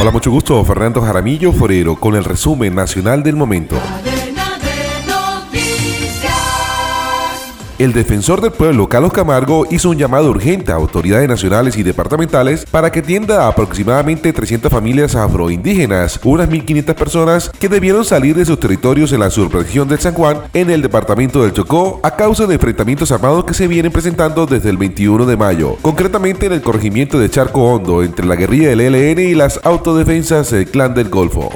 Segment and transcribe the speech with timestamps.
[0.00, 0.64] Hola, mucho gusto.
[0.64, 3.76] Fernando Jaramillo Forero con el resumen nacional del momento.
[7.80, 12.66] El defensor del pueblo, Carlos Camargo, hizo un llamado urgente a autoridades nacionales y departamentales
[12.66, 18.44] para que tienda a aproximadamente 300 familias afroindígenas, unas 1.500 personas que debieron salir de
[18.44, 22.46] sus territorios en la subregión del San Juan, en el departamento del Chocó, a causa
[22.46, 26.60] de enfrentamientos armados que se vienen presentando desde el 21 de mayo, concretamente en el
[26.60, 31.08] corregimiento de Charco Hondo, entre la guerrilla del ELN y las autodefensas del Clan del
[31.08, 31.48] Golfo.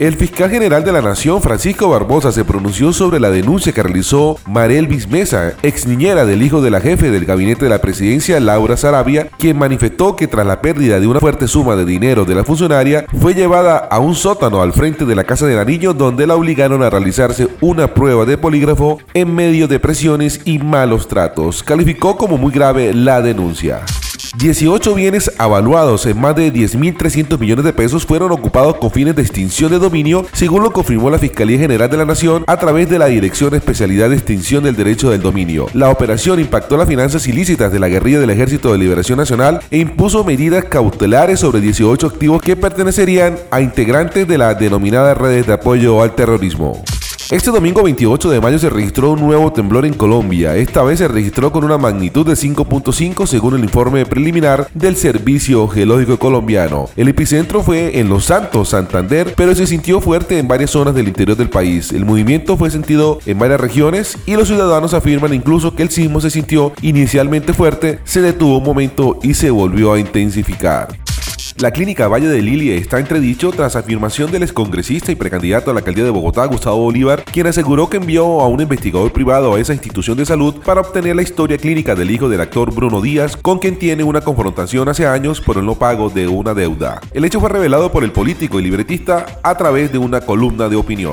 [0.00, 4.38] El fiscal general de la Nación, Francisco Barbosa, se pronunció sobre la denuncia que realizó
[4.46, 8.78] Marel Mesa, ex niñera del hijo de la jefe del gabinete de la presidencia, Laura
[8.78, 12.44] Sarabia, quien manifestó que tras la pérdida de una fuerte suma de dinero de la
[12.44, 16.34] funcionaria, fue llevada a un sótano al frente de la casa de Nariño donde la
[16.34, 21.62] obligaron a realizarse una prueba de polígrafo en medio de presiones y malos tratos.
[21.62, 23.82] Calificó como muy grave la denuncia.
[24.36, 29.22] 18 bienes avaluados en más de 10.300 millones de pesos fueron ocupados con fines de
[29.22, 33.00] extinción de dominio, según lo confirmó la Fiscalía General de la Nación a través de
[33.00, 35.66] la Dirección Especialidad de Extinción del Derecho del Dominio.
[35.74, 39.78] La operación impactó las finanzas ilícitas de la guerrilla del Ejército de Liberación Nacional e
[39.78, 45.54] impuso medidas cautelares sobre 18 activos que pertenecerían a integrantes de la denominada redes de
[45.54, 46.84] apoyo al terrorismo.
[47.30, 50.56] Este domingo 28 de mayo se registró un nuevo temblor en Colombia.
[50.56, 55.68] Esta vez se registró con una magnitud de 5.5 según el informe preliminar del Servicio
[55.68, 56.88] Geológico Colombiano.
[56.96, 61.06] El epicentro fue en Los Santos, Santander, pero se sintió fuerte en varias zonas del
[61.06, 61.92] interior del país.
[61.92, 66.20] El movimiento fue sentido en varias regiones y los ciudadanos afirman incluso que el sismo
[66.20, 70.99] se sintió inicialmente fuerte, se detuvo un momento y se volvió a intensificar.
[71.60, 75.80] La clínica Valle de Lili está entredicho tras afirmación del excongresista y precandidato a la
[75.80, 79.74] alcaldía de Bogotá, Gustavo Bolívar, quien aseguró que envió a un investigador privado a esa
[79.74, 83.58] institución de salud para obtener la historia clínica del hijo del actor Bruno Díaz, con
[83.58, 86.98] quien tiene una confrontación hace años por el no pago de una deuda.
[87.12, 90.76] El hecho fue revelado por el político y libretista a través de una columna de
[90.76, 91.12] opinión.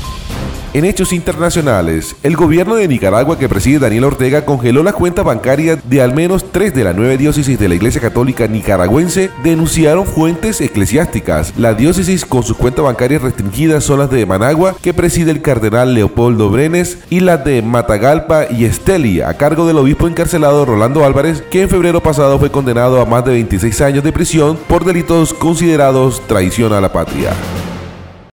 [0.73, 5.79] En hechos internacionales, el gobierno de Nicaragua que preside Daniel Ortega congeló las cuentas bancarias
[5.83, 10.61] de al menos tres de las nueve diócesis de la Iglesia Católica nicaragüense, denunciaron fuentes
[10.61, 11.53] eclesiásticas.
[11.57, 15.93] La diócesis con sus cuentas bancarias restringidas son las de Managua, que preside el cardenal
[15.93, 21.43] Leopoldo Brenes, y las de Matagalpa y Esteli, a cargo del obispo encarcelado Rolando Álvarez,
[21.51, 25.33] que en febrero pasado fue condenado a más de 26 años de prisión por delitos
[25.33, 27.31] considerados traición a la patria.